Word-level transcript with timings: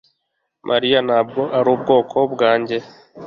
Mariya 0.69 0.99
ntabwo 1.07 1.41
arubwoko 1.57 2.17
bwanjye 2.33 2.77